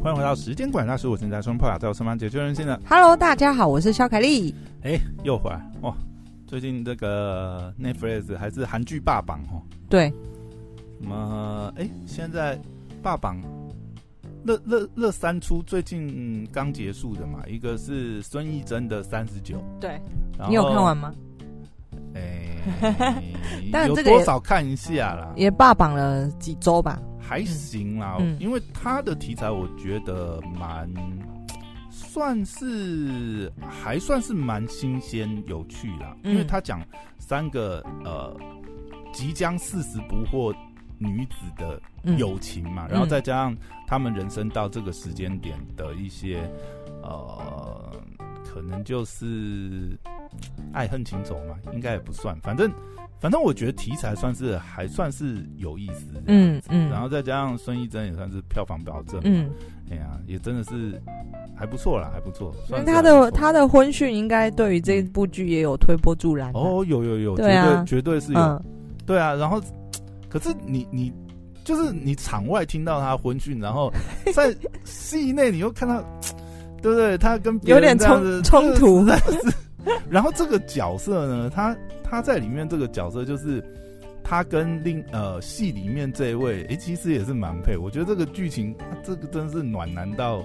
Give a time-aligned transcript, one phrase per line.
[0.00, 2.80] 欢迎回到时间管大师，我正在双破瓦，在我身旁解救人心的。
[2.88, 4.54] Hello，大家好，我是肖凯丽。
[4.82, 5.92] 哎，又回来哇！
[6.46, 9.60] 最近这个 Netflix 还是韩剧霸榜哦。
[9.90, 10.08] 对。
[11.00, 11.72] 什么？
[11.76, 12.58] 哎，现在
[13.02, 13.42] 霸榜
[14.44, 19.60] 热热热三出，最近刚结束的嘛，一个是孙艺珍的三十九。
[19.80, 20.00] 对。
[20.48, 21.12] 你有看完吗？
[22.14, 23.20] 哎，
[23.72, 25.32] 但有多少看一下啦？
[25.34, 27.00] 也霸榜了几周吧。
[27.28, 30.88] 还行啦，嗯、因为他的题材我觉得蛮
[31.90, 36.82] 算是还算是蛮新鲜有趣啦，嗯、因为他讲
[37.18, 38.34] 三个呃
[39.12, 40.56] 即将四十不惑
[40.96, 41.78] 女子的
[42.16, 46.40] 友情嘛，嗯、然后再加上他们人生到这个时间点的一些
[47.02, 47.92] 呃，
[48.42, 49.98] 可能就是
[50.72, 52.72] 爱恨情仇嘛，应该也不算，反正。
[53.20, 59.50] 反正我觉得题材算是还算是有意思，嗯嗯，然后再加上孙艺珍也算是票房保证，嗯，
[59.90, 61.00] 哎呀，也真的是
[61.56, 62.54] 还不错啦，还不错。
[62.70, 66.52] 因为他的他的婚讯应该对于这部剧也有推波助澜。
[66.54, 68.62] 哦，有有有，绝对绝对是有，
[69.04, 69.34] 对啊。
[69.34, 69.60] 然后，
[70.28, 71.12] 可是你你
[71.64, 73.92] 就是你场外听到他婚讯，然后
[74.32, 76.00] 在戏内你又看到，
[76.80, 77.18] 对不对？
[77.18, 79.04] 他跟别人这样子冲突。
[80.10, 83.62] 然后这个角色呢，他他在里面这个角色就是
[84.22, 87.76] 他跟另呃戏里面这一位，哎，其实也是蛮配。
[87.76, 90.36] 我觉得这个剧情，这个真是暖男到，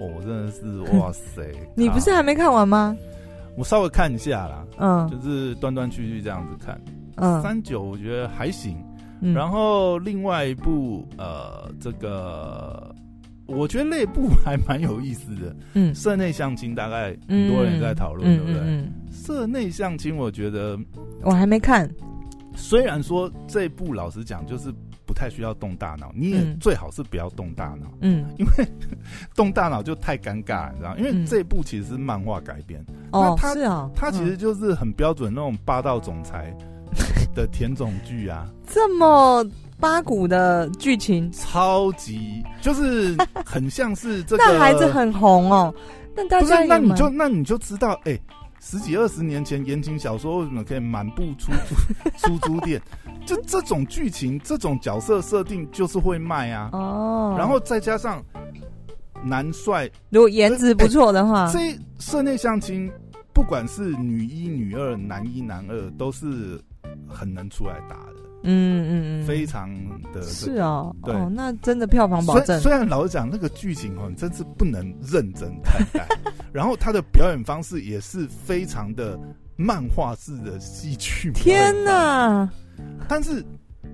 [0.00, 1.42] 哦，真的是哇塞！
[1.74, 2.96] 你不是还没看完吗？
[3.56, 6.80] 我稍微看一下啦，嗯，就是断断续续这样子看。
[7.16, 8.76] 嗯，三九我觉得还行。
[9.20, 12.89] 嗯，然后另外一部呃，这个。
[13.50, 18.60] 我觉得那部还蛮有意思的，嗯，社内相亲大概很多人在讨论，对不对？
[18.64, 20.78] 嗯，社内相亲，我觉得
[21.22, 21.90] 我还没看。
[22.56, 24.72] 虽然说这部老实讲，就是
[25.06, 28.68] 不太需要动大脑，你也最好是不要动大脑，嗯，因为
[29.34, 30.96] 动大脑就太尴尬，你知道？
[30.98, 36.54] 因为这部其实是漫画改编，哦，是啊，它其实就是很标准那种霸道总裁
[37.34, 39.44] 的甜宠剧啊， 这么。
[39.80, 45.74] 八股的剧情超级就是很像是这个， 那孩子很红哦。
[46.14, 48.22] 但大家那你就那你就知道，哎、欸，
[48.60, 51.74] 十几二十年前言情小说为什么可以满布出租
[52.18, 52.80] 出租店？
[53.24, 56.70] 就这种剧情，这种角色设定就是会卖啊。
[56.72, 58.22] 哦，然后再加上
[59.22, 62.90] 男帅，如果颜值不错的话，这社内相亲，
[63.32, 66.60] 不管是女一、女二、男一、男二，都是
[67.08, 68.19] 很能出来打的。
[68.42, 69.70] 嗯嗯嗯，非常
[70.12, 72.58] 的是哦，对，那真的票房保证。
[72.60, 76.06] 虽然老实讲，那个剧情哦，真是不能认真看待。
[76.52, 79.18] 然后他的表演方式也是非常的
[79.56, 81.30] 漫画式的戏剧。
[81.32, 82.50] 天哪！
[83.08, 83.44] 但是，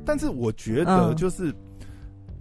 [0.05, 1.55] 但是我觉得，就是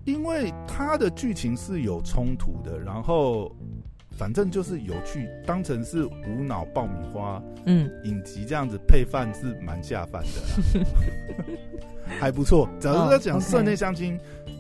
[0.06, 3.52] 因为他的剧情是有冲突的，然后。
[4.18, 10.86] 反正就是有趣，当成是无脑爆米花，嗯，影集这样子配饭是蛮下饭的，
[12.20, 12.70] 还不错。
[12.80, 14.18] 假如要讲室内相亲，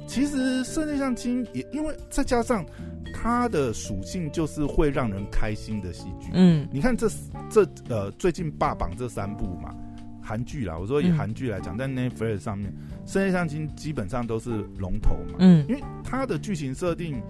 [0.08, 2.66] 其实室内相亲也因为再加上
[3.14, 7.08] 它的属性就是会让人开心的戏剧，嗯，你看这
[7.50, 9.74] 这呃最近霸榜这三部嘛，
[10.22, 12.74] 韩剧啦，我说以韩剧来讲，在 Netflix 上面
[13.06, 17.24] 社内相亲基本上都是龙头嘛，嗯，因为它的剧情设定。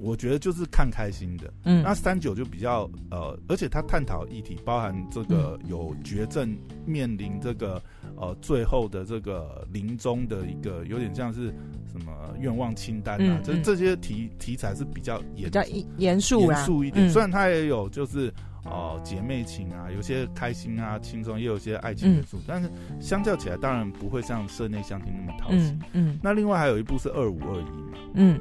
[0.00, 6.56] 我觉得就是看开心的，嗯，那三九就比较呃，而且他探讨议题包含这个有绝症
[6.86, 7.82] 面临这个
[8.16, 11.54] 呃最后的这个临终的一个有点像是
[11.92, 13.60] 什么愿望清单啊，这、嗯。
[13.60, 15.62] 嗯、这些题题材是比较严比较
[15.98, 17.06] 严肃严肃一点。
[17.06, 18.32] 嗯、虽然他也有就是
[18.64, 25.76] 呃姐妹情啊，有些开心啊轻松，也有些爱情元素，嗯、但是相较起来，当然不会像社内相亲那么讨喜。
[25.92, 28.40] 嗯，那另外还有一部是二五二一嘛，嗯。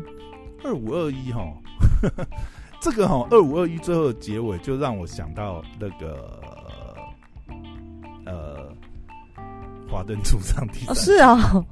[0.64, 1.42] 二五二一哈，
[2.82, 6.40] 这个哈二五二一最后的结尾就让我想到那个
[8.26, 8.72] 呃，
[9.90, 11.66] 华灯初上第三、哦、是啊，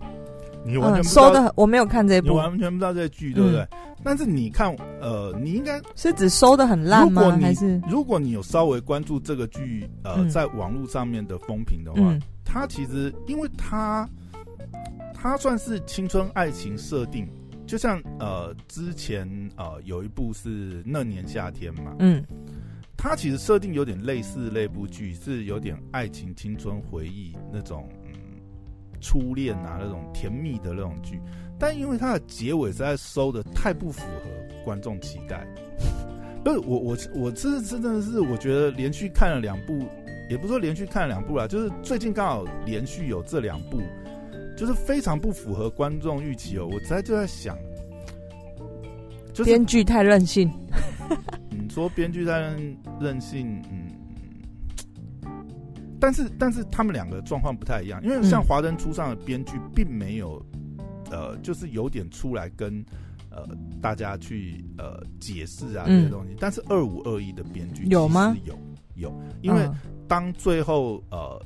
[0.66, 3.62] 你完全收的我没有看这部，你完全不知道这剧对不对？
[3.62, 7.38] 嗯、但是你看呃，你应该是指收的很烂吗？
[7.42, 14.10] 还是如果你有稍微关注这个剧呃，嗯、在网络上面的风评的话，嗯、它其实因为它
[15.14, 17.28] 它算是青春爱情设定。
[17.68, 22.24] 就像呃，之前呃有一部是那年夏天嘛，嗯，
[22.96, 28.14] 它其实设定有点类似那部剧，是有点爱情、青春回忆那种，嗯，
[29.02, 31.20] 初恋啊那种甜蜜的那种剧，
[31.60, 35.46] 但因为它的结尾实在收的太不符合观众期待，
[36.46, 39.86] 不是我我我这真的是我觉得连续看了两部，
[40.30, 43.82] 也不是说连续看了两部啦，就是最近刚好连续有这两部。
[44.58, 47.56] 就是非常不符合观众预期哦，我实在就在想，
[49.32, 50.52] 就是编剧太任性。
[51.52, 53.88] 你说编剧太任任性，嗯，
[56.00, 60.44] 但是但是他们两个状况不太一样，因为像《华灯初上》的编剧并没有，
[61.12, 62.84] 呃，就是有点出来跟
[63.30, 63.48] 呃
[63.80, 68.36] 大家去呃解释啊这些东西，但是二五二一的编剧有吗？
[68.44, 68.58] 有
[68.96, 69.14] 有，
[69.44, 69.70] 因为
[70.08, 71.40] 当最后呃。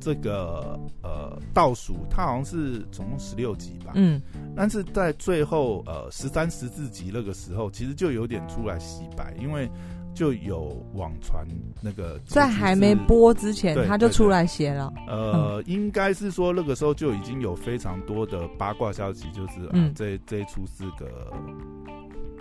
[0.00, 3.92] 这个呃倒数，它好像是总共十六集吧。
[3.94, 4.20] 嗯，
[4.54, 9.70] 但是在最后呃十三十四集那个时候，其实就有点出来洗白，因为
[10.14, 11.46] 就有网传
[11.80, 14.92] 那个在还没播之前，他就出来写了。
[15.08, 21.32] 呃，嗯、应该是说那个时候就已经有非常多的八卦消息，就是、啊、嗯，这这一出是个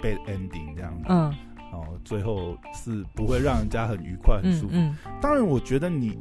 [0.01, 1.05] bad ending 这样子。
[1.07, 1.33] 嗯，
[1.71, 4.73] 哦，最后是不会让人家很愉快、很舒服。
[4.73, 6.17] 嗯，嗯当然，我觉得你。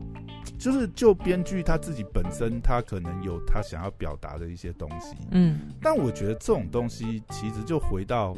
[0.63, 8.37] 就是就编剧他自己本身，他可能有他想要表达的一些东西，嗯，但我觉得这种东西其实就回到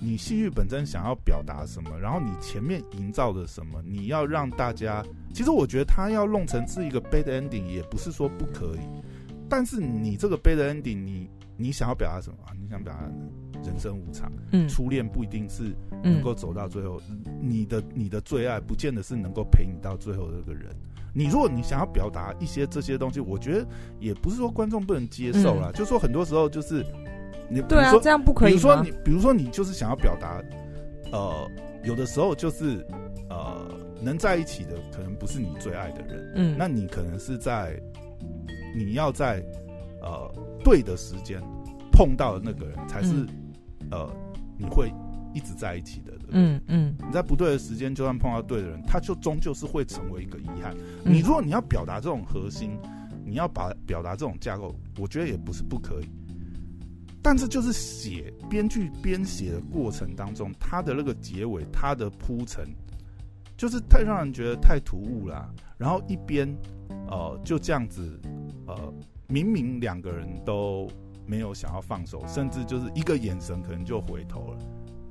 [0.00, 8.80] 你戏剧本身想要表达什么，然后你前面营造的什么，你要让大家，其实我觉得他要弄成是一个 bad ending，也不是说不可以，
[9.46, 11.28] 但是你这个 bad ending，你
[11.58, 12.56] 你想要表达什么啊？
[12.58, 13.02] 你想表达
[13.62, 20.74] 人生无常，嗯，初恋不一定是能够走到最后，嗯，你的你的最爱不见得是能够陪你到最后的那个人。
[21.12, 23.66] 你如果你想要表达一些这些东西，我觉得
[23.98, 26.84] 也不是说观众不能接受啦，嗯、就说很多时候就是
[27.48, 28.52] 你对啊，这样不可以。
[28.52, 30.42] 比如说你，比如说你就是想要表达，
[31.12, 31.50] 呃，
[31.84, 32.86] 有的时候就是
[33.28, 33.68] 呃，
[34.00, 37.80] 能在一起的可能不是你最爱的人，嗯，那你可能是在
[38.76, 39.44] 你要在
[40.00, 41.42] 呃对的时间
[41.90, 44.10] 碰到的那个人才是、嗯、呃
[44.56, 44.92] 你会。
[45.32, 50.74] 一直在一起的，嗯嗯，你在不对的时间，就算碰到对的人，他就终究是会成为一个遗憾。
[51.04, 52.78] 嗯、你如果你要表达这种核心，
[53.24, 56.08] 你要把表达这种架构，我觉得也不是不可以。
[57.22, 62.64] 但是就是写编剧编写的过程当中，他的那个结尾，他的铺陈，
[63.56, 65.52] 就是太让人觉得太突兀了。
[65.76, 66.48] 然后一边
[67.08, 68.18] 呃就这样子，
[68.66, 68.92] 呃
[69.28, 70.90] 明明两个人都
[71.26, 74.58] 没有想要放手，甚至就是一个眼神可能就回头了。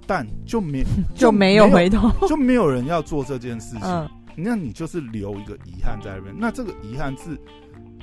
[0.10, 0.84] 但就没
[1.14, 3.86] 就没有回头， 就没有人要做这件事情。
[3.86, 6.36] 嗯，那你就是留一个遗憾在那边。
[6.36, 7.40] 那这个遗憾是，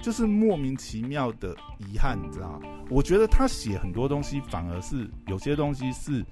[0.00, 2.68] 就是莫名其妙的遗憾，你知道吗？
[2.88, 6.24] 我觉得他写很多东西，反而是有些东西是，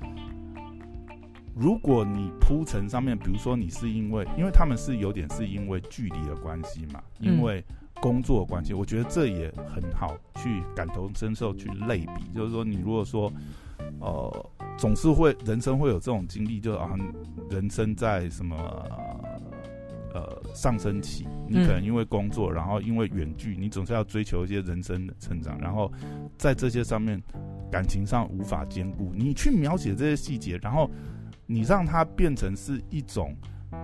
[1.56, 7.65] 如果你铺陈上面，比如说你是因为，因为他们是有点是因为距离的关系嘛，因为
[8.00, 12.32] 工作的关系，我觉得这也很好去感同身受去类比。
[12.32, 13.32] 就是说，你如果说，
[14.01, 14.51] 呃。
[14.77, 17.15] 总是会，人生会有这种经历，就好像
[17.49, 18.57] 人生在什么
[20.13, 25.91] 呃上升期，你可能因为工作，然后因为远距，你总是要追求一些人生的成长，然后
[26.37, 27.23] 在这些上面
[27.71, 30.91] 感情上无法兼顾，你去描写这些细节，然后
[31.47, 33.33] 你让它变成是一种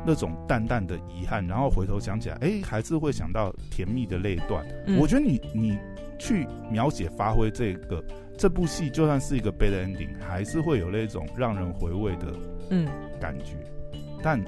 [0.04, 4.66] 那种淡淡的遗憾，然后回头想起来，哎，还是会想到甜蜜的那一段。
[4.88, 5.78] 嗯、我觉得你你
[6.18, 8.04] 去描写发挥这个。
[8.40, 12.28] 这部戏就算是一个 bad ending，还是会有那种让人回味的
[12.70, 12.88] 嗯
[13.20, 13.52] 感觉，
[13.92, 14.42] 嗯、但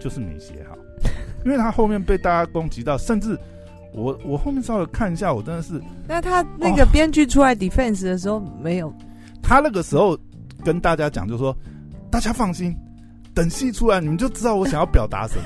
[0.00, 0.74] 就是没写好，
[1.44, 3.38] 因为他后面被大家攻击到，甚至
[3.92, 5.78] 我我后面稍微看一下，我真的是，
[6.08, 8.90] 那他那个编剧出来 defense 的时候没有，
[9.42, 10.18] 他那个时候
[10.64, 11.54] 跟大家讲，就说
[12.10, 12.74] 大家放心，
[13.34, 15.44] 等戏出来你们就知道我想要表达什么。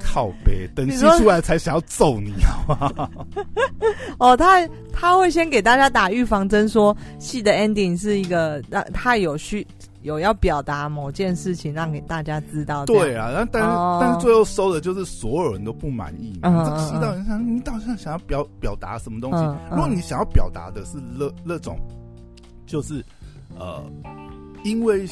[0.00, 3.10] 靠北，等戏出来才想要揍你，好不好？
[4.18, 9.66] 哦，他他会先给大家打预防针，说戏的 ending 是一个让他有需
[10.02, 12.86] 有要表达某件事情，让给大家知道。
[12.86, 16.38] 对啊，但但是、哦、但是最后收的就是所有人都不满意。
[16.42, 19.38] 嗯，这个戏到底想你到底想要表表达什么东西？
[19.38, 21.78] 嗯嗯、如果你想要表达的是那那种，
[22.66, 23.04] 就是
[23.58, 23.84] 呃，
[24.64, 25.06] 因为。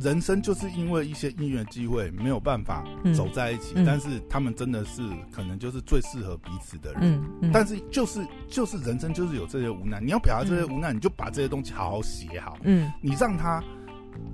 [0.00, 2.82] 人生就是因为一些姻缘机会没有办法
[3.14, 7.02] 走在一起，但是他们真的是可能就是最适合彼此的人。
[7.02, 12.56] 嗯嗯、但是就是就是人生就是有这些无奈，你要表达这些无奈，你就把这些东西好好写好。
[12.62, 13.62] 嗯，你让他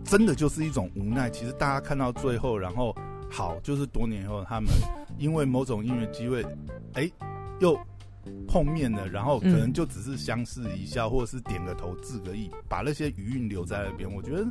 [0.04, 1.28] 真的就是一种无奈。
[1.28, 2.94] 其实大家看到最后，然后
[3.28, 4.70] 好，就是多年以后他们
[5.18, 6.44] 因为某种因缘机会，
[6.92, 7.12] 哎、欸，
[7.58, 7.76] 又
[8.46, 14.12] 碰面了，然后可能就只是相视一笑，或者是点个头致个意，把那些余韵留在那边。
[14.12, 14.46] 我觉得。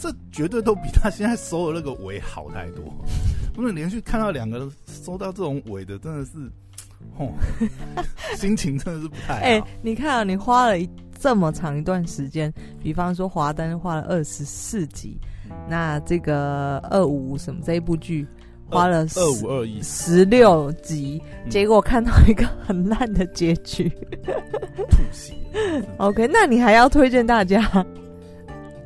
[0.00, 2.84] 这绝对都比他现在收的那个尾好太多。
[3.52, 6.48] 不能连续看到两个人收到这种尾的，真的是，
[7.16, 7.32] 哦，
[8.38, 9.40] 心情真的是不太好。
[9.40, 15.18] 哎、欸，你看啊，你花了一这么长一段时间，比方说《华灯》花了二十四集，
[15.68, 18.24] 那这个二五什么这一部剧
[18.68, 23.88] 花了二五二一十六集，结果看到一个很烂的结局，
[24.90, 25.34] 吐血。
[25.96, 27.62] OK，那你还要推荐大家？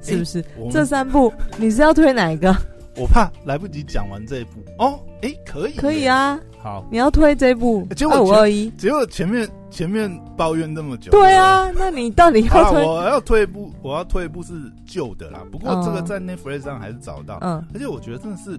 [0.01, 0.45] 是不是？
[0.71, 2.55] 这三部你是要推哪一个？
[2.97, 4.99] 我怕来不及讲完这一部哦。
[5.23, 6.39] 哎，可以，可以啊。
[6.59, 11.11] 好，你要推这一部二五二一，结果前面前面抱怨那么久。
[11.11, 12.85] 对啊，那你到底要推？
[12.85, 14.53] 我要推一部，我要推一部是
[14.87, 15.41] 旧的啦。
[15.51, 17.39] 不过这个在 Netflix 上还是找到。
[17.41, 18.59] 嗯，而且我觉得真的是，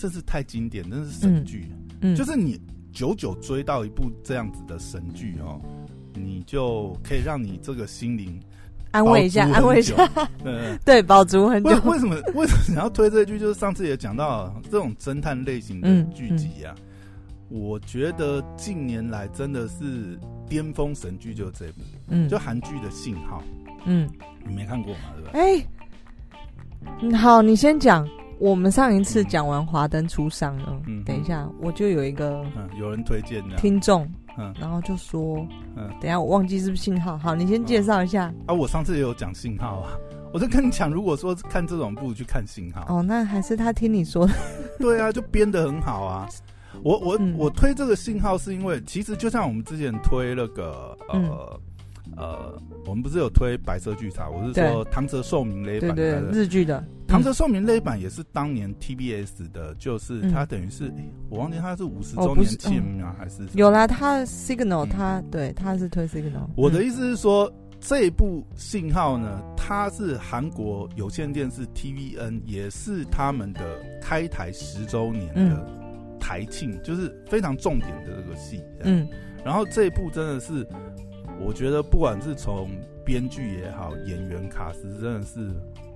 [0.00, 1.70] 真是太经典，真是神剧。
[2.00, 2.58] 嗯，就是你
[2.90, 5.60] 久久追到一部这样子的神剧哦，
[6.14, 8.40] 你就可以让你这个心灵。
[8.92, 9.94] 安慰一下，安慰一下，
[10.42, 11.70] 对对，饱足很久。
[11.84, 13.38] 为什么为什么你要推这一句？
[13.38, 16.74] 就是上次也讲到这种侦探类型的剧集啊，
[17.50, 23.44] 我觉得近年来真的是巅峰神剧，就是这部，嗯，就韩剧的《信号》，
[23.84, 24.10] 嗯，
[24.48, 25.00] 你没看过吗？
[25.14, 25.30] 对吧？
[27.10, 28.08] 哎，好，你先讲。
[28.40, 32.42] 我们上一次讲完《华灯初上》了，嗯，等一下我就有一个，
[32.78, 34.10] 有人推荐的听众。
[34.38, 37.18] 嗯，然后就说，嗯，等一下我忘记是不是信号？
[37.18, 38.32] 好，你先介绍一下。
[38.46, 39.92] 啊，我上次也有讲信号啊，
[40.32, 42.86] 我就跟你讲，如果说看这种，不如去看信号。
[42.88, 44.32] 哦，那还是他听你说的。
[44.80, 46.26] 对啊，就编的很好啊。
[46.82, 51.18] 我我、嗯、我推这个信号是因为，其实就像我们之前推那个呃。
[51.18, 51.36] 嗯
[52.16, 54.28] 呃，我们不是有推白色巨塔？
[54.28, 56.84] 我是说唐泽寿明那一版的日剧的。
[57.06, 60.92] 唐泽寿明那一版也是当年 TBS 的，就是它等于是、
[61.28, 63.86] 我忘记他是五十周年庆啊，还是有啦？
[63.86, 66.48] 他 Signal，他对他是推 Signal。
[66.56, 73.60] 我的意思是说，这一部信号呢，它是韩国有线电视 TVN，也是他们的
[74.00, 75.66] 开台十周年的
[76.20, 78.62] 台庆，就是非常重点的这个戏。
[78.84, 79.08] 嗯，
[79.44, 80.66] 然后这一部真的是。
[81.40, 82.70] 我觉得不管是从
[83.04, 85.50] 编剧也好，演员卡司真的是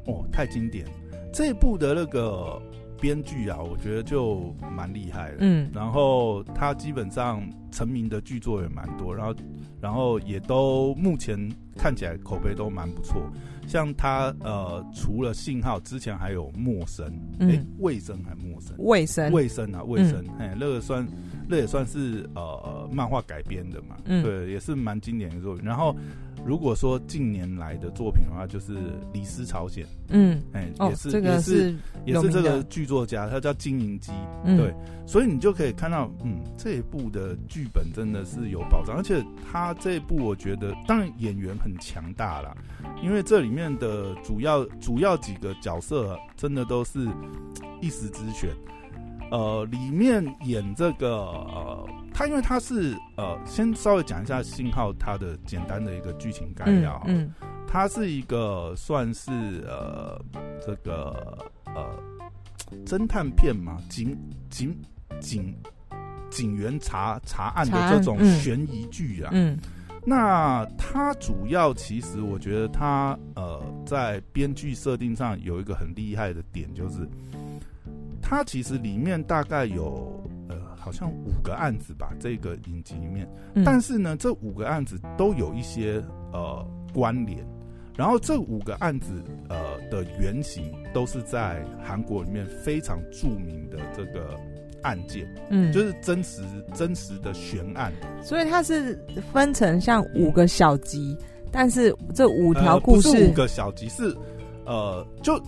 [0.07, 0.87] 哦太经典。
[1.33, 2.61] 这一部的那个
[3.01, 5.39] 编剧啊，我觉得就蛮厉害的。
[5.41, 9.35] 嗯，然后他基本上成名的剧作也蛮多，然后
[9.81, 11.37] 然后也都目前
[11.77, 13.23] 看起来口碑都蛮不错。
[13.67, 17.07] 像他呃，除了信号之前还有陌生，
[17.41, 21.07] 哎、嗯，魏生还陌生，卫生，卫生啊，卫生，哎、嗯，那个算，
[21.49, 25.65] 那也算是呃漫画改编的嘛，嗯，对，也是蛮经典的作品。
[25.65, 25.95] 然后。
[26.45, 28.77] 如果说近年来的作品的话，就是
[29.15, 31.75] 《李斯朝鲜》，嗯，哎、欸，也是，哦、也是，
[32.05, 34.13] 也是这个剧作家，他叫金银姬，
[34.45, 34.75] 嗯、对，
[35.07, 42.55] 所以你就可以看到，嗯，这一部的剧本真的是有保障，而且他这一部我觉得，当然演员很强大啦，
[43.03, 47.09] 因为这里面的主要主要几个角色真的都是
[47.81, 48.51] 一时之选，
[49.31, 51.89] 呃，里面演这个呃。
[52.17, 57.03] 他因为他是呃，先稍微讲一下信号，它的简单的一个剧情概要。
[57.09, 57.29] 嗯，
[57.67, 59.33] 它是一个算是
[59.67, 60.17] 呃
[60.65, 61.91] 这个呃
[62.87, 64.17] 侦探片嘛，警
[64.49, 64.81] 警
[65.19, 65.53] 警
[66.31, 69.31] 警员查查案的这种悬疑剧啊。
[69.33, 69.59] 嗯，
[70.07, 76.99] 那它主要其实我觉得它呃在编剧设定上有一个很厉害的点，就是
[78.25, 80.57] 它其实里面大概有呃。
[80.85, 85.95] 好像五个案子吧，这个影集里面，嗯、但是呢，这五个案子都有一些
[86.31, 86.63] 呃
[86.93, 87.43] 关联，
[87.97, 94.39] 然后这五个案子呃的原型都是在韩国里面非常著名的这个
[94.83, 96.43] 案件，嗯，就是真实
[96.75, 97.91] 真实的悬案，
[98.23, 99.03] 所以它是
[99.33, 104.15] 分成像五个小集，嗯、但是这五条故事、呃、不是五个小集是
[104.67, 105.43] 呃就。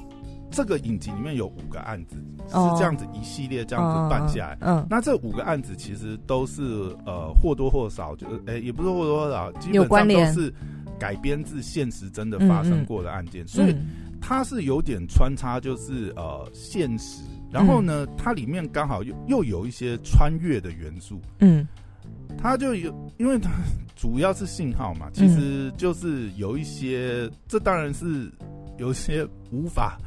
[0.51, 4.59] 这个影集里面有五个案子，是这样子一系列这样子办下来。
[4.61, 6.63] 嗯，那这五个案子其实都是
[7.05, 10.53] 呃或多或少，就是诶也不是或多或少，基本上都是
[10.99, 13.77] 改编自现实真的发生过的案件，所以
[14.21, 21.21] 它是有点穿插，就是呃现实，然后呢，它里面刚好又又有一些穿越的元素。
[21.41, 21.67] 嗯，
[22.39, 23.51] 它就有，因为它
[23.95, 28.31] 主要是信号嘛，其实就是有一些，这当然是
[28.79, 29.99] 有一些无法。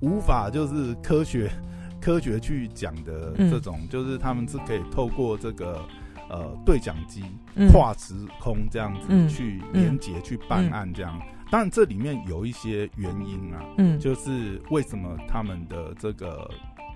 [0.00, 1.50] 无法就是科学
[2.00, 5.84] 科学去讲的这种，嗯、就是他们是可以透过这个
[6.30, 7.24] 呃对讲机
[7.72, 11.20] 跨时空这样子去连接、嗯、去办案这样。
[11.50, 16.48] 当然这里面有一些原因啊，嗯，就是为什么他们的这个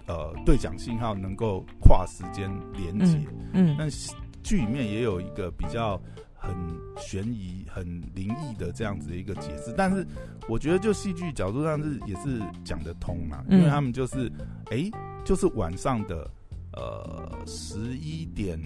[0.06, 3.18] 呃对讲信号能够跨时间连接，
[3.54, 3.88] 嗯，但
[4.42, 6.00] 剧里面也有一个比较。
[6.42, 6.52] 很
[6.96, 10.04] 悬疑、很灵异的这样子一个解释，但是
[10.48, 14.28] 我觉得就戏剧角度上是也是讲得通嘛，因为他们就是
[14.70, 14.90] 哎、欸，
[15.24, 16.28] 就是晚上的
[16.72, 18.58] 呃十一点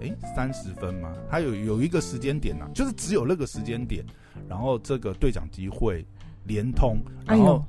[0.00, 4.06] 哎三十分嘛，他有有一个时间点呐、啊，就是只有那个时间点，
[4.48, 6.06] 然后这个对讲机会
[6.44, 7.64] 连通，然后。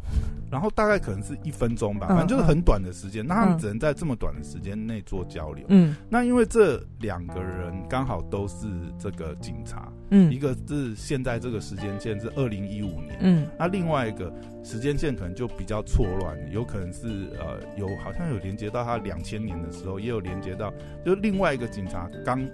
[0.51, 3.25] 然后大概可能是一分钟吧，反正就是很短的时间。
[3.25, 5.65] 那他们只能在这么短的时间内做交流。
[5.67, 8.67] 嗯，那因为这两个人刚好都是
[8.97, 9.91] 这个警察。
[10.11, 13.17] 嗯，一个是现在这个时间线是二零一五年。
[13.21, 14.31] 嗯，那另外一个
[14.63, 20.71] 时间线可能就比较错乱，有可能是呃有好像有连接到他两千年的时候，也有连接到
[21.03, 22.47] 就另外一个警察刚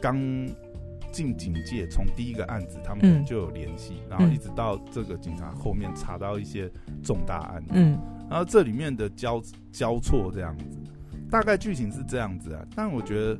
[0.00, 0.16] 刚。
[1.10, 6.70] 进警界，从第一个案子他们就有联系，嗯、然后一直到这个警察后面查到一些
[7.02, 7.98] 重大案子，嗯，
[8.28, 10.78] 然后这里面的交交错这样子，
[11.30, 12.66] 大概剧情是这样子啊。
[12.74, 13.38] 但我觉得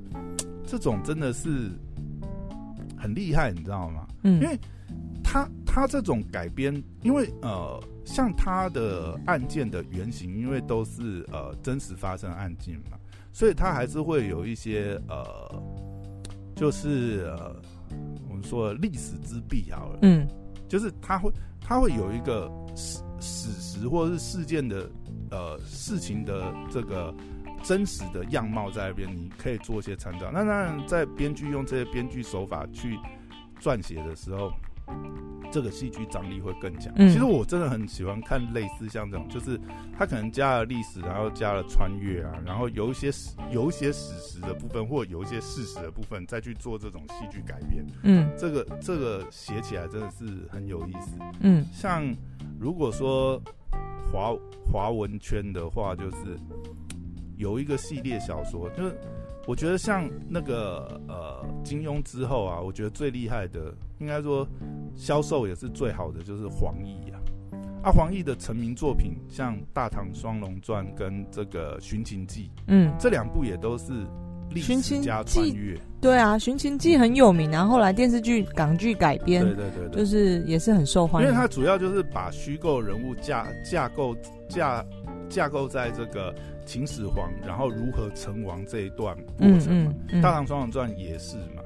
[0.67, 1.71] 这种真的是
[2.97, 4.07] 很厉害，你知道吗？
[4.23, 4.59] 嗯，因为
[5.23, 12.99] 他他这种改编，因为呃，像他的案件的原型，因为都是呃真实发生案件嘛，
[13.33, 15.63] 所以他还是会有一些呃。
[16.59, 17.55] 就是呃，
[18.29, 20.27] 我们说历史之壁好了，嗯，
[20.69, 24.91] 就是它会它会有一个史史实或者是事件的
[25.31, 27.15] 呃事情的这个
[27.63, 30.33] 真实的样貌在那边，你可以做一些参照。
[30.33, 32.99] 那当然，在编剧用这些编剧手法去
[33.61, 34.51] 撰写的时候。
[35.51, 36.93] 这个戏剧张力会更强。
[36.97, 39.59] 嗯，其实我真的很喜欢看类似像这种，就是
[39.97, 43.11] 他可能加了历史，然后加了穿越啊，然后有一些
[43.51, 47.87] 有一些史实的部分，或有一些事实的部分，再去做这种戏剧改编。
[48.03, 51.19] 嗯，这个这个写起来真的是很有意思。
[51.41, 52.05] 嗯，像
[52.59, 53.41] 如果说
[54.13, 54.35] 华
[54.71, 56.39] 华文圈的话，就是
[57.37, 58.99] 有一个系列小说，就是。
[59.49, 64.47] 我觉得像那个呃金庸之后啊，我觉得最厉害的，应该说
[64.95, 67.17] 销售也是最好的，就是黄易啊。
[67.83, 73.85] 啊，黄易的成名作品像《大唐双龙传》跟这个《寻秦记》，嗯，这两部也都是
[74.51, 75.75] 历史加穿越。
[75.99, 81.27] 对啊，《寻秦记》很有名，然后后来电视剧、港剧改编，对对对，就是也是很受欢迎。
[81.27, 84.15] 因为它主要就是把虚构人物架架构
[84.47, 84.85] 架
[85.31, 86.35] 架构在这个。
[86.69, 91.63] 秦始皇，然后如何成王这一段过程嘛，嗯嗯嗯、大唐双龙传也是嘛。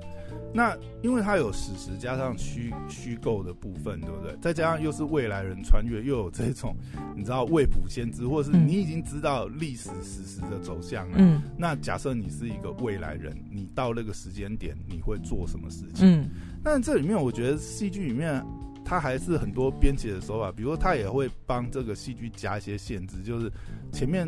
[0.55, 4.37] 那因为它有史实加上虚虚构的部分，对不对？
[4.41, 6.77] 再加上又是未来人穿越，又有这种
[7.17, 11.17] 你知道未卜先知，或者是你已经知道历史史实的走向了。
[11.19, 11.43] 嗯。
[11.59, 16.07] 那假设你是一个未来人，你到那个时间点，你会做什么事情？
[16.07, 16.29] 嗯。
[16.63, 18.41] 但这里面我觉得戏剧里面。
[18.85, 23.51] 他还是很多编辑的手法，比如说他也会帮这个戏剧加一些限制，就是
[23.93, 24.27] 前面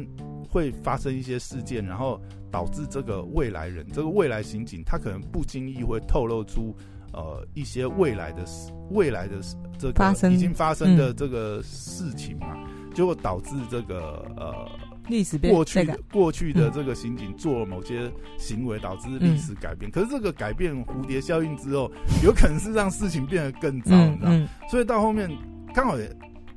[0.49, 6.75] 会发生一些事件，然后导致这个未来人，这个未来刑警，他可能不经意会透露出
[7.13, 8.45] 呃一些未来的
[8.91, 9.37] 未来的
[9.79, 12.57] 这个已经发生的这个事情嘛，
[12.95, 14.69] 结果导致这个呃。
[15.09, 19.91] 历史过去的过去的这个刑警做了某些行为，导致历史改变。
[19.91, 21.91] 可是这个改变蝴蝶效应之后，
[22.23, 24.31] 有可能是让事情变得更糟，你知道？
[24.71, 25.31] 所以到后面
[25.75, 26.11] 刚好也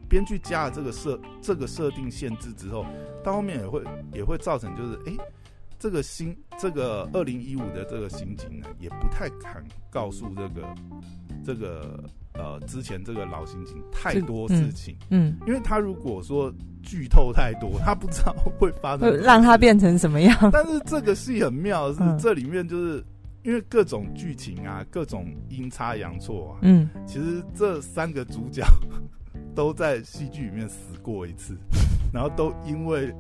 [0.10, 2.86] 编剧加了这个设这个设定限制之后，
[3.24, 3.84] 到后面也会
[4.14, 5.14] 也会造成就是哎，
[5.78, 10.76] 这个新这个二零一五的这个刑警呢，也不太敢告诉这个
[11.46, 12.04] 这个。
[12.38, 20.38] 呃，之前这个老刑警太多事情，嗯，嗯，因为他如果说剧透太多， 他不知道会发生，让他变成什么样。
[20.54, 23.04] 但是这个戏很妙的是，嗯、这里面就是
[23.44, 28.64] 因为各种剧情啊，各种阴差阳错啊，嗯，其实这三个主角
[29.56, 31.58] 都在戏剧里面死过一次，
[32.14, 33.14] 然后都因为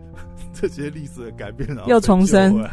[0.53, 2.63] 这些历史的改变，然后又重生，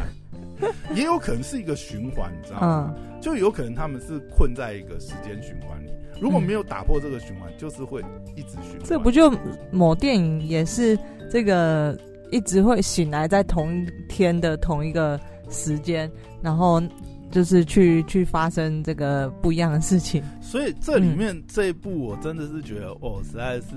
[0.95, 2.95] 也有可能是一个循环，你知道吗？
[2.97, 5.91] 嗯、就有可能他们是困在一个时间循环里。
[6.21, 8.01] 如果没有打破这个循环，嗯、就是会
[8.37, 8.81] 一直循环。
[8.85, 9.33] 这不就
[9.71, 10.99] 某电影也是
[11.31, 11.99] 这个
[12.31, 16.11] 一直会醒来在同一天的同一个时间，
[16.43, 16.83] 然后
[17.31, 20.23] 就是去去发生这个不一样的事情。
[20.41, 23.69] 所以这里面这一部我真的是觉得，嗯、哦，实在是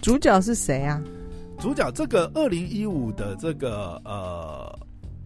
[0.00, 1.02] 主角是谁啊？
[1.58, 4.78] 主角这个二零一五的这个呃。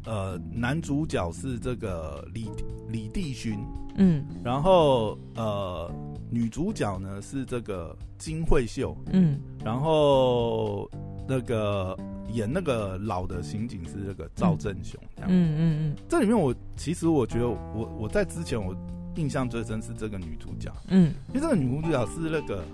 [0.04, 2.50] 呃，男主角是这个李
[2.88, 3.56] 李帝勋，
[3.96, 5.90] 嗯，然后呃，
[6.30, 10.90] 女主角呢是这个金惠秀，嗯，然后
[11.28, 11.96] 那个
[12.32, 15.96] 演那个老的刑警是这个赵正雄，这样，嗯嗯嗯，嗯。
[16.08, 18.74] 这里面我其实我觉得我我在之前我
[19.16, 22.64] 印象最深是这个女主角，嗯，因为这个女主角是那个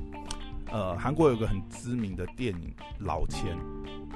[0.71, 3.57] 呃，韩国有个很知名的电影《老千》，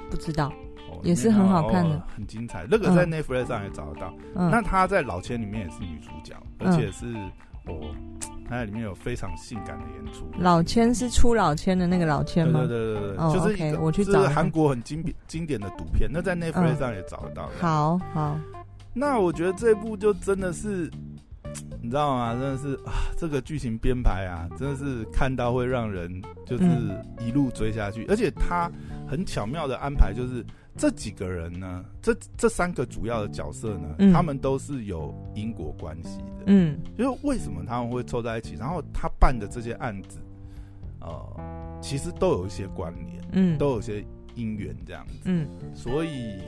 [0.09, 0.53] 不知道。
[1.03, 2.65] 也是很好看的，哦，很精彩。
[2.69, 4.13] 那个在 Netflix 上也找得到。
[4.35, 7.05] 嗯，那她在《老千》里面也是女主角，嗯，而且是
[7.65, 7.79] 哦，
[8.47, 10.29] 她在里面有非常性感的演出。
[10.37, 12.59] 老千是出老千的那个老千吗？
[12.59, 16.09] 对对对对对，哦，就是我去找韩国很经典经典的赌片。
[16.11, 17.49] 那在 Netflix 上也找得到。
[17.59, 18.39] 好好，
[18.93, 20.91] 那我觉得这部就真的是
[21.81, 22.33] 你知道吗？
[22.33, 26.65] 真的是啊，这个剧情编排啊，真的是看到会让人就是
[27.19, 28.71] 一路追下去，嗯、而且他
[29.07, 30.45] 很巧妙的安排，就是
[30.77, 40.19] 这几个人呢，这这三个主要的角色呢，嗯、他们都是有因果关系的，嗯，就是为什么他们会凑在一起，然后他办的这些案子，
[40.99, 44.03] 呃，其实都有一些关联，嗯，都有些
[44.35, 46.39] 因缘这样子，嗯，所以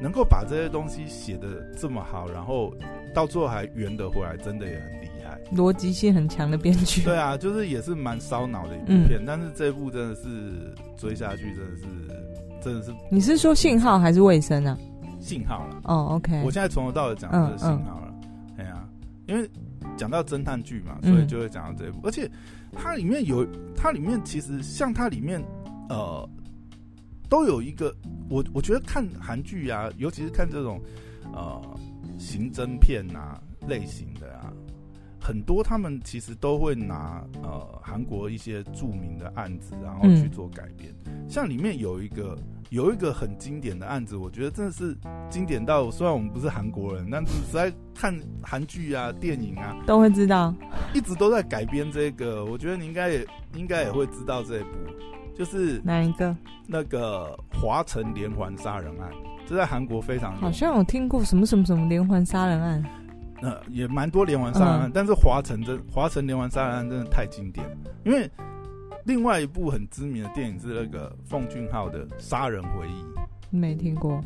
[0.00, 2.74] 能够把这些东西写的这么好，然后。
[3.14, 5.11] 到最后还圆得回来，真的也很厉害，
[5.50, 7.02] 逻辑性很强的编剧。
[7.02, 11.84] 对啊，就是也是蛮烧脑的一部片，嗯、但是这一部真的是追下去，真的是
[12.62, 12.92] 真的是。
[13.10, 14.78] 你是说信号还是卫生啊？
[15.20, 15.80] 信号了。
[15.84, 16.42] 哦，OK。
[16.44, 18.14] 我现在从头到尾讲的是信号了。
[18.58, 18.88] 哎呀、嗯
[19.26, 19.50] 嗯，因为
[19.96, 22.30] 讲到侦探剧嘛，所以就会讲到这一部，嗯、而且
[22.72, 25.42] 它里面有，它里面其实像它里面
[25.88, 26.28] 呃，
[27.28, 27.94] 都有一个
[28.28, 30.80] 我我觉得看韩剧啊，尤其是看这种
[31.32, 31.60] 呃。
[32.18, 34.52] 刑侦片啊，类型的啊，
[35.22, 40.92] 很多他们其实都会拿呃韩国一些著名的案子，然后去做改编。
[41.06, 42.36] 嗯、像里面有一个
[42.70, 44.96] 有一个很经典的案子，我觉得真的是
[45.30, 50.52] 经典到，虽然我们不是韩国人，但是实在看韩剧啊、电影啊，都会知道，
[50.92, 52.44] 一直都在改编这个。
[52.44, 54.70] 我觉得你应该也应该也会知道这一部，
[55.36, 56.36] 就是哪一个？
[56.66, 59.10] 那个华城连环杀人案。
[59.44, 62.82] 这在韩国非常好像有听过什么什么什么连环杀人案，
[63.42, 67.66] 呃，也蛮多连环杀人案，嗯、但是华城真华城连环杀人案真的太经典，
[68.04, 68.30] 因为
[69.04, 73.02] 另外一部很知名的电影是那个奉俊昊的《杀人回忆》，
[73.50, 74.22] 没听过，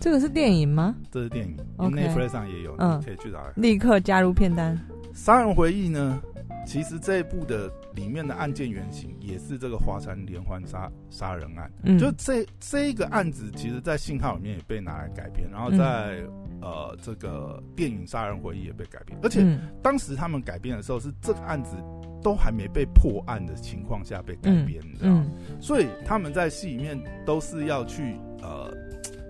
[0.00, 0.94] 这个是电影吗？
[1.12, 4.76] 这是电影，Netflix 上也有，嗯，可以去找，立刻加入片单。
[5.16, 6.20] 《杀人回忆》呢？
[6.66, 16.16] 其实这一部的里面的案件原型也是这个华山连环杀杀人案，嗯、就这这一个案子，其实，在信号里面也被拿来改编，然后在、
[16.50, 19.46] 嗯、呃这个电影《杀人回忆》也被改编，而且
[19.80, 21.76] 当时他们改编的时候是这个案子
[22.20, 25.24] 都还没被破案的情况下被改编的，
[25.60, 28.74] 所以他们在戏里面都是要去呃，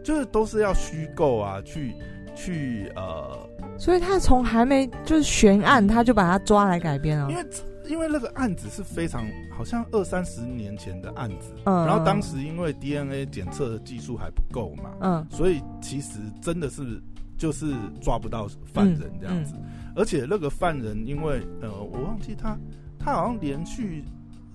[0.02, 1.94] 就是都是要虚构啊，去
[2.34, 3.46] 去呃。
[3.78, 7.30] 所以他从还没就是悬案，他就把他抓来改编了。
[7.30, 7.46] 因为
[7.88, 9.24] 因为那个案子是非常
[9.56, 17.00] 好像二三十年前的案子，嗯，然后当时因为 DNA 检测的技术还不够嘛，嗯，所以其实真的是
[17.38, 19.54] 就是抓不到犯人这样子。
[19.56, 22.58] 嗯嗯、而且那个犯人因为呃，我忘记他
[22.98, 24.02] 他好像连续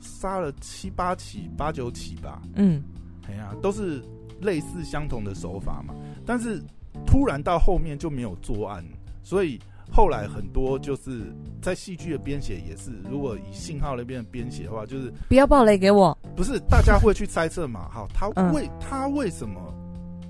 [0.01, 2.84] 杀了七八起、八九起吧，嗯，
[3.29, 4.03] 哎呀，都是
[4.41, 5.93] 类似相同的手法嘛，
[6.25, 6.62] 但是
[7.05, 8.84] 突然到后面就没有作案。
[9.23, 9.60] 所以
[9.91, 16.17] 后来很多就是在戏剧的编写也是，如果以信号那边的编写的话，就是不要暴雷给我。
[16.36, 17.89] 不是，大家会去猜测嘛？
[17.91, 19.60] 好，他为他为什么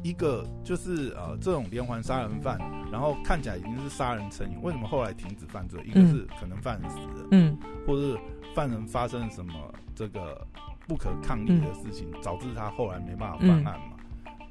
[0.03, 2.59] 一个就是呃这种连环杀人犯，
[2.91, 5.79] 然后看起来已经是杀人成瘾，为什么后来停止犯罪？
[5.85, 8.19] 一个是可能犯人死了，嗯，或者是
[8.55, 9.53] 犯人发生了什么
[9.93, 10.45] 这个
[10.87, 13.95] 不可抗力的事情，导致他后来没办法犯案嘛？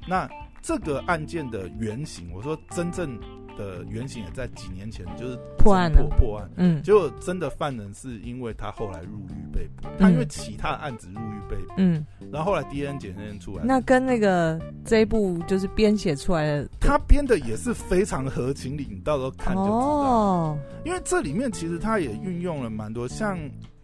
[0.07, 0.29] 那
[0.61, 3.19] 这个案件的原型，我说真正。
[3.61, 6.01] 的原型也在几年前，就是破案了。
[6.17, 19.75] 破案，嗯，结果真的犯人是因为他后来入狱被捕，他因为其他案子入狱被捕，嗯，然后后来 DNA 检验出来，那跟那个这一部就是编写出来的，他编的也是非常合情理，你到时候看就知道。
[19.77, 23.37] 哦，因为这里面其实他也运用了蛮多，像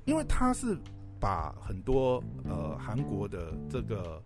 [0.05, 0.77] 因为他是
[1.19, 4.21] 把很多呃韩国的这个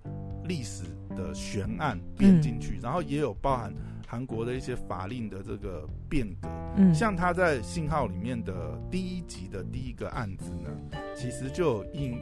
[0.46, 0.84] 历史
[1.16, 3.74] 的悬案编进去，然后也有包含。
[4.12, 8.54] 韩国的一些法令的这个变革，嗯，像他在《信号》里面的
[8.92, 10.70] 第一集的第一个案子呢，
[11.16, 12.22] 其实就应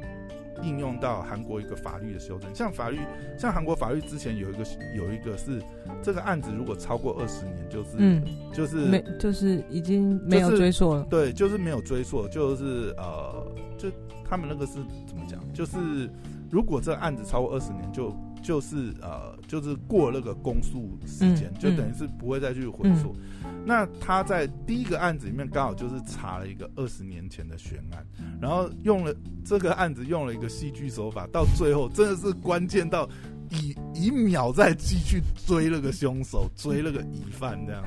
[0.61, 2.53] 应用到韩国一个法律的修正。
[2.53, 2.99] 像法律，
[3.39, 4.59] 像韩国法律之前有一个
[4.95, 5.63] 有一个是
[5.99, 8.23] 这个案子如果超过二十年，就是嗯，
[8.53, 13.89] 就是没就是已经没有追溯了，对，就是没有追溯，就是呃，就
[14.23, 14.73] 他们那个是
[15.07, 15.39] 怎么讲？
[15.53, 16.07] 就是
[16.51, 18.15] 如果这个案子超过二十年就。
[18.41, 23.15] 就是呃，就是过那个公诉时间，嗯、就等于是不会再去回溯。
[23.43, 28.05] 嗯、那他在第一个案子里面刚好就是查了一个二十年前的悬案，
[28.41, 29.13] 然后用了
[29.45, 33.07] 这个案子用了一个戏剧手法，到最后真的是关键到
[33.49, 37.83] 以以秒在继续追那个凶手，追那个疑犯这样。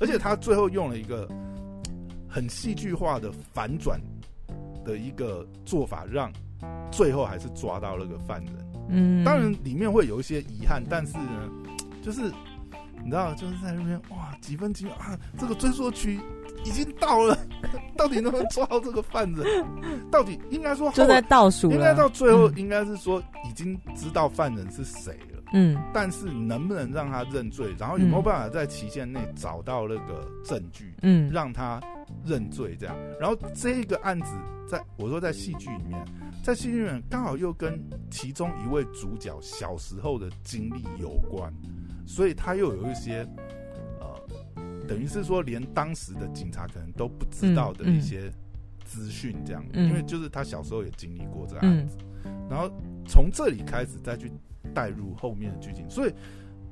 [0.00, 1.28] 而且他最后用了一个
[2.28, 4.00] 很戏剧化的反转
[4.84, 6.32] 的一个做法，让
[6.90, 8.71] 最后还是抓到那个犯人。
[8.88, 11.48] 嗯，当然里面会有一些遗憾，但是呢，
[12.02, 12.22] 就是
[13.02, 16.20] 你知道，就是在那边哇，几分几秒啊，这个追溯区
[16.64, 17.36] 已经到了，
[17.96, 19.46] 到底能不能抓到这个犯人？
[20.10, 25.31] 到底应该说就在倒数，应该到最后应该是说已经知道犯人是谁了。
[25.52, 31.80] 嗯，但是能不能让他认罪，然后有没有办法在期限内找到那个证据，嗯，让他
[32.24, 34.34] 认罪这样，然后这个案子
[34.68, 36.02] 在我说在戏剧里面，
[36.42, 37.78] 在戏剧里面刚好又跟
[38.10, 41.52] 其中一位主角小时候的经历有关，
[42.06, 43.26] 所以他又有一些
[44.00, 44.20] 呃，
[44.88, 48.32] 等于是说连当时的警察可能都不知道的一些
[48.84, 49.86] 资讯这样，嗯。
[49.86, 52.70] 嗯，因为就是他小时候也经历过这个案子，嗯，然后
[53.06, 54.32] 从这里开始再去。
[54.72, 56.12] 带入后面的剧情，所以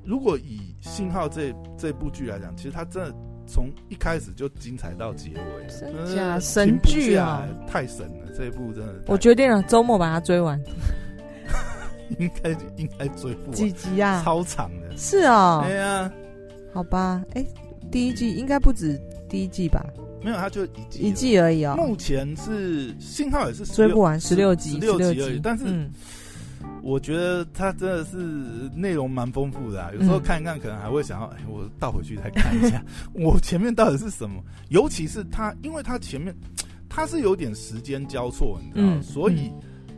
[0.05, 3.15] 如果以《信号》这这部剧来讲，其实它真的
[3.47, 8.33] 从一开始就精彩到结尾，真假神剧啊，太神了！
[8.35, 10.59] 这一部真的，我决定了，周末把它追完。
[12.19, 14.23] 应该应该追不完几集啊？
[14.25, 15.63] 超长的，是哦。
[15.67, 16.11] 对啊，
[16.73, 17.45] 好吧，哎，
[17.91, 19.85] 第一季应该不止第一季吧？
[20.23, 21.77] 没有，它就一季一季而已哦。
[21.77, 25.65] 目前是《信号》也是追不完，十六集，十六集而已，但是。
[26.83, 28.16] 我觉得它真的是
[28.75, 32.83] 内容蛮丰富的啊，有时候看一看，可能还会想要，哎，我倒回去再看一下，
[33.14, 34.43] 我前面到底是什么？
[34.69, 36.35] 尤其是它，因为它前面
[36.88, 39.53] 它是有点时间交错，你知道，嗯，所以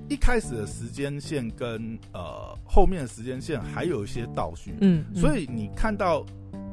[0.08, 6.24] 一开始的时间线跟呃后面的时间线还有一些倒叙，嗯，所以你看到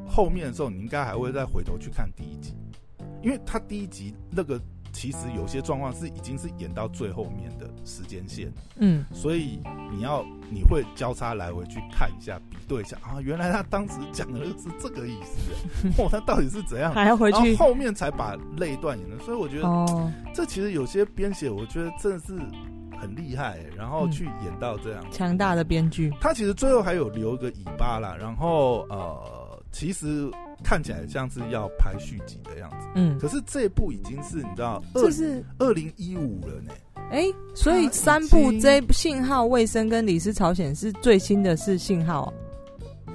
[0.07, 2.53] 后面的时候，你应该还会再回头去看第一集，
[3.23, 4.59] 因为它第一集那个。
[4.99, 9.57] 其实有些状况是已经是演到最后面的时间线，嗯，所以
[9.89, 12.97] 你要你会交叉来回去看一下，比对一下。
[12.97, 16.91] 啊，原来他当时讲的是这个意思， 哦，他到底是怎样？
[16.93, 22.37] 还要回去后面才把那一段演的，所以我觉得哦，这其实有些编写，我觉得真的是
[22.99, 25.05] 很厉害，然后去演到这样。
[25.13, 30.29] 强大的编剧，他其实最后还有留一个尾巴啦，然后呃，其实。
[30.63, 36.73] 看起来像是要拍续集的样子，嗯，可是这部已经是你知道，这是二零一五了呢。
[37.11, 42.31] 哎、欸，所以三部这部信号、卫生跟李斯朝鲜是最新的是信号，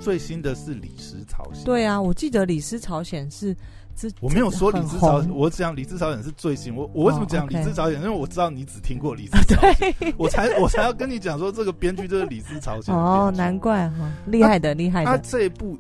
[0.01, 1.65] 最新的是李斯朝鲜。
[1.65, 3.55] 对啊，我记得李斯朝鲜是
[3.95, 6.75] 这，我没有说李斯朝鲜，我讲李斯朝鲜是最新。
[6.75, 8.01] 我我为什么讲李斯朝鲜？
[8.01, 12.93] 因为我知道你只听过李斯朝鲜， 对我才我才要跟你讲说这个编剧就是李斯朝鲜。
[12.93, 15.11] 哦，难怪哈，厉害的厉害的。
[15.11, 15.79] 他这一部。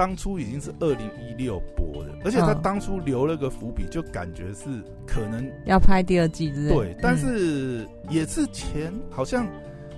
[0.00, 6.74] 当初已经是二零一六播的，而且他当初留了个伏笔，就感觉是可能要拍第二季之类。
[6.74, 9.46] 对，但是也是前好像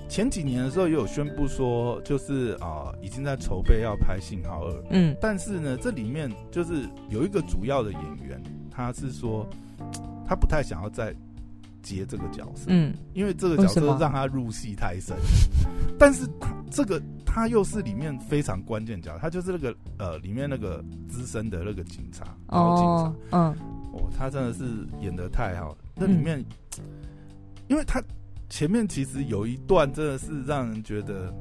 [0.08, 4.72] 前几年的时候也有宣布说，就是啊、呃，已经在筹备要拍《信号二》。
[4.90, 9.48] 嗯，但是呢，这里面就是有一个主要的演员，他是说
[10.26, 11.14] 他不太想要再
[11.80, 15.16] 接这个角色，嗯，因为这个角色让他入戏太深。
[15.96, 17.00] 但是他这个。
[17.34, 23.56] 他又是里面非常关键角，他就是那个呃，里面那个资深的那个警察，老警察，嗯，
[23.94, 24.64] 哦，他真的是
[25.00, 25.78] 演的太好了。
[25.96, 26.44] 那里面，
[26.78, 26.84] 嗯、
[27.68, 28.02] 因为他
[28.50, 31.32] 前面其实有一段真的是让人觉得，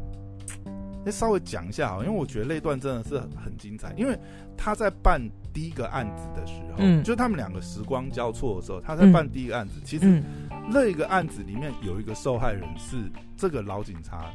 [1.05, 3.93] 哎，稍微讲一下啊，因为我觉得那段真的是很精彩。
[3.97, 4.17] 因为
[4.55, 5.21] 他在办
[5.53, 10.23] 第一个案子的时候，嗯，就他们两个时光交错的时候，他在办第一个案子，嗯、其实
[10.69, 14.31] 那一个案子里面有一个受害人是这个老警察。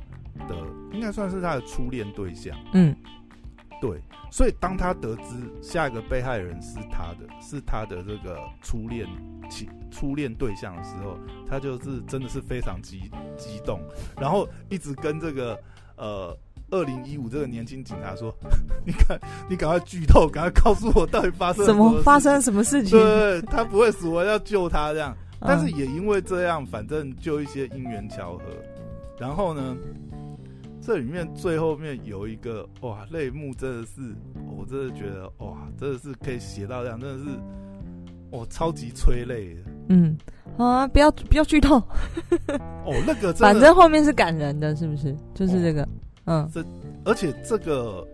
[0.49, 0.57] 的
[0.92, 2.94] 应该算是他的初恋对象，嗯，
[3.81, 5.22] 对，所以当他得知
[5.61, 9.07] 下一个被害人是他的，是他的这个初恋
[9.51, 11.18] 情初恋对象的时候，
[11.49, 13.81] 他就是真的是非常激激动，
[14.20, 15.59] 然后一直跟这个
[15.96, 16.37] 呃
[16.70, 18.35] 二零一五这个年轻警察说
[18.85, 25.16] ：“你赶你赶快剧透，赶快告诉我到底发生什么，什么发生什么事情？”对，他不会死，我要救他这样。
[25.38, 28.44] 但是也因为这样，反正就一些因缘巧合，
[29.18, 29.77] 然后呢？
[30.87, 34.14] 这里面最后面有一个哇，泪目真的是，
[34.57, 37.37] 我真的觉得哇，真的是可以写到这样，真的是
[38.31, 39.61] 我，超级催泪的。
[39.88, 40.16] 嗯，
[40.57, 41.79] 好啊，不要不要剧透。
[42.85, 45.12] 哦，那个反正后面是感人的，是不是？
[45.35, 45.83] 就是这个，
[46.27, 46.64] 哦、嗯，这
[47.05, 48.07] 而且这个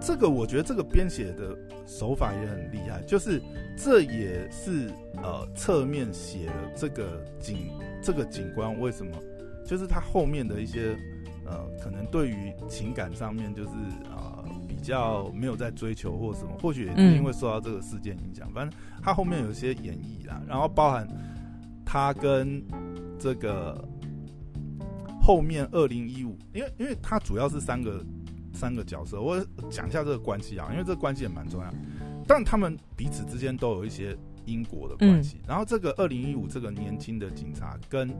[0.00, 1.54] 这个，我觉得这个编写的
[1.86, 3.38] 手法也很厉害，就是
[3.76, 4.90] 这也是
[5.22, 7.68] 呃侧面写了这个景
[8.00, 9.12] 这个警官为什么，
[9.62, 10.96] 就是它后面的一些。
[11.46, 13.70] 呃，可能对于情感上面就是
[14.10, 18.48] 啊、呃，比较没有在追求或什么，或许也是因为受到这个事件影响。
[18.50, 21.06] 嗯、反正他后面有一些演绎啦，然后包含
[21.84, 22.62] 他跟
[23.18, 23.82] 这个
[25.22, 28.04] 后面二零一五，因为因为他主要是三个
[28.52, 31.72] 三个角色，我讲一下这个关系啊，因为这个关系也蛮重要。
[32.26, 35.36] 但他们彼此之间都有一些因果的关系。
[35.42, 38.10] 嗯、然后这个二零一五这个年轻的警察跟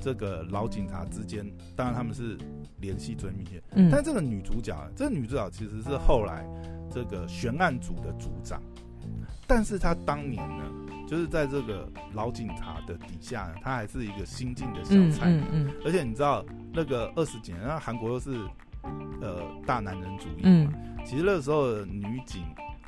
[0.00, 2.36] 这个老警察之间，当然他们是。
[2.80, 6.46] 联系最密切，嗯，但这个女主角，这个女主角其实是后来
[6.90, 8.60] 这个悬案组的组长，
[9.46, 10.64] 但是她当年呢，
[11.08, 16.44] 就是在这个老警察的底下呢，她还是一个新进的小菜，嗯，嗯，嗯，而且你知道
[16.74, 18.32] 那个二十几年，那韩国又是
[19.22, 20.42] 呃大男人主义嘛。
[20.42, 20.72] 嗯，
[21.06, 22.42] 其实那个时候的女警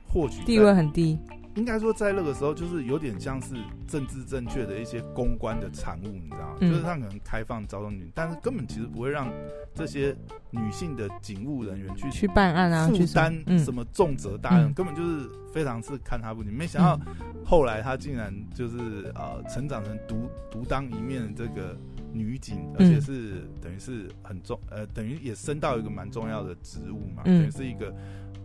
[0.06, 1.18] 或许地位很低。
[1.56, 3.54] 应该说，在那个时候，就是有点像是
[3.88, 6.56] 政治正确的一些公关的产物，你知道吗？
[6.60, 9.32] 嗯、就是他可能开放招收女，但是根本其实不会让
[9.74, 10.14] 这些
[10.50, 16.50] 女性的警务人员去去办案啊，负担什么重责大任，嗯、根本就是非常是看他不起。
[16.50, 17.00] 没想到
[17.44, 21.74] 后来他竟然就是呃成长成独独当一面的这个
[22.12, 27.94] 女警，而且是等于是很重呃，等于也升到一个蛮重要的职务嘛，嗯、等于是一个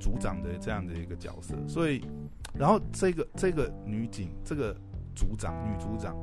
[0.01, 2.03] 组长的这样的一个角色，所以。
[2.53, 4.75] 然后这个这个女警，这个
[5.15, 6.17] 组长女组长，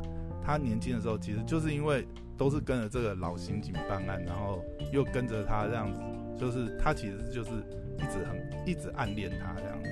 [0.44, 4.62] 她年轻的时候其实就是因为都是跟着这个老刑警办案，然后
[4.92, 5.98] 又跟着他这样子，
[6.38, 7.50] 就是她其实就是
[7.96, 9.88] 一直很一直暗恋他这样子。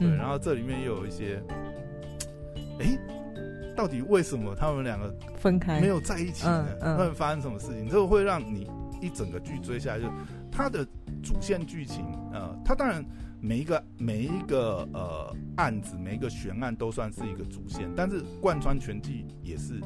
[0.00, 1.40] 对，然后这里面又有一些，
[2.80, 2.98] 哎，
[3.76, 6.66] 到底为什么他们两个分开没有在一起呢？
[6.80, 7.88] 嗯，会发生什么事情？
[7.88, 8.68] 这个会让你
[9.00, 10.08] 一整个剧追下来，就
[10.54, 10.86] 他的
[11.22, 13.04] 主线剧情，呃，他当然。
[13.46, 19.78] 每一个每一个呃案子，每一个悬案都算是一个主线，但是贯穿全剧也是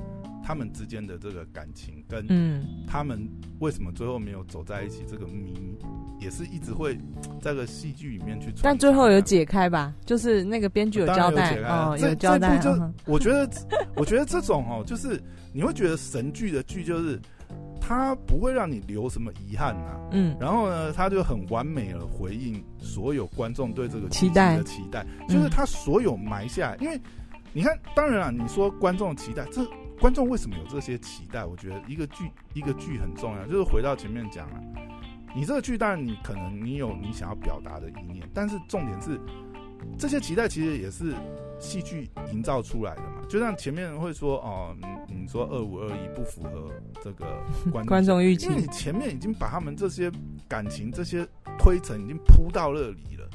[0.45, 3.29] 他们之间的这个感情跟嗯，他们
[3.59, 5.77] 为什么最后没有走在一起，这个谜
[6.21, 6.97] 也是一直会
[7.43, 8.55] 在个戏剧里面去。
[8.63, 9.93] 但最后有解开吧？
[10.07, 12.59] 就是那个编剧有交代有哦，有交代。
[12.59, 12.71] 就
[13.07, 13.51] 我觉得，
[13.97, 15.21] 我觉得这种哦，就是
[15.53, 17.21] 你会觉得神剧的剧就是。
[17.88, 27.01] 他不会让你留什么遗憾呐、啊，嗯，然后呢，他就很完美的回应所有观众对这个期待的期待，就是他所有埋下来，因为
[27.55, 29.66] 你看，当然了，你说观众的期待，这
[29.98, 31.46] 观众为什么有这些期待？
[31.46, 34.61] 我觉得一个剧一个剧很重要，就是回到前面讲了，
[35.35, 39.18] 你这个剧当然你可能你有你想要表达的意念，但是重点是
[39.96, 41.14] 这些期待其实也是。
[41.61, 44.77] 戏剧营造出来的嘛，就像前面会说哦，
[45.29, 46.69] 说二五二一不符合
[47.03, 47.27] 这个
[47.71, 50.11] 观观众预期，因为你前面已经把他们这些
[50.49, 51.27] 感情、这些
[51.59, 53.29] 推陈已经铺到那里了，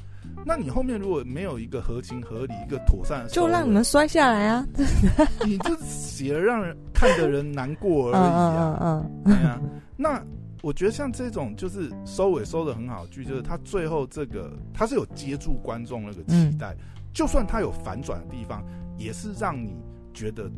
[0.45, 4.67] 那你后面如果没有一个合情合理、一个妥善的，就让你们摔下来啊！
[5.45, 8.77] 你就写了让人看的人难过而已啊！
[8.81, 9.61] 嗯嗯，对啊。
[9.95, 10.21] 那
[10.61, 16.73] 我觉得像这种就是收尾收的很好的剧，就是他最后这个他是有接住观众那个期待。
[16.73, 16.77] 嗯
[17.13, 18.65] 就算他有反转的地方，
[18.97, 19.75] 也是让你
[20.15, 20.49] 觉得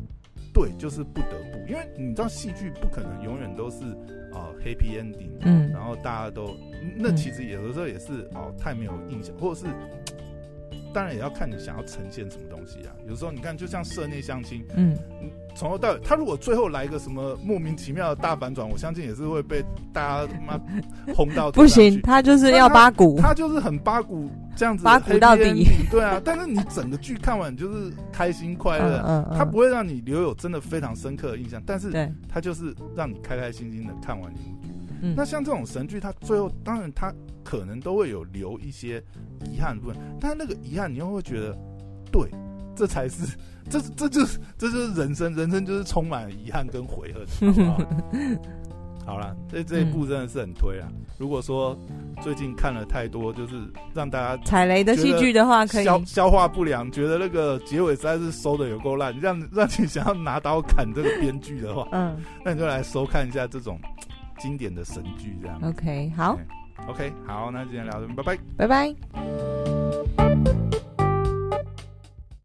[0.56, 3.84] 对，就是不得不，因为你知道戏剧不可能永远都是
[4.32, 6.56] 啊、呃、happy ending，嗯，然后大家都
[6.96, 9.66] 那其实有的时候也是哦、呃、太没有印象，或者是
[10.94, 12.96] 当然也要看你想要呈现什么东西啊。
[13.06, 14.96] 有时候你看，就像社内相亲，嗯。
[15.54, 20.60] 从头到尾，他如果最后来一个什么莫名其妙的大反转，我相信也是会被大家他妈
[21.14, 21.50] 轰到。
[21.56, 25.66] 不行，他就是要八股，他就是很八股这样子，八股到底。
[25.90, 31.92] 对啊，但是你整个剧看完你就是开心快乐，嗯嗯，他不会让你留有真的非常深刻的印象，但是
[32.28, 34.68] 它就是让你开开心心的看完一部剧。
[35.02, 37.14] 嗯，那像这种神剧，它最后当然它
[37.44, 39.02] 可能都会有留一些
[39.44, 41.56] 遗憾的部分，但是那个遗憾你又会觉得，
[42.10, 42.28] 对，
[42.74, 43.36] 这才是。
[43.68, 47.78] 这这就是这就是人生，人生就是充满遗憾跟悔恨，好不好？
[49.06, 50.88] 好了，这这一部真的是很推啊！
[50.90, 51.78] 嗯、如果说
[52.20, 53.54] 最近看了太多，就是
[53.94, 63.78] 让大家踩雷的戏剧的话，可以消消化不良，觉得那个结尾实在是收的有够烂，让让你想要拿刀砍这个编剧的话，嗯，那你就来收看一下这种
[64.38, 65.60] 经典的神剧，这样。
[65.62, 66.36] OK，好
[66.88, 69.85] ，OK，好，那今天聊拜拜，拜拜。